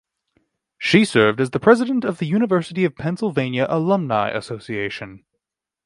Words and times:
She 0.79 1.05
served 1.05 1.39
as 1.39 1.51
the 1.51 1.59
president 1.59 2.03
of 2.05 2.17
the 2.17 2.25
University 2.25 2.85
of 2.85 2.95
Pennsylvania 2.95 3.67
Alumnae 3.69 4.35
Association. 4.35 5.23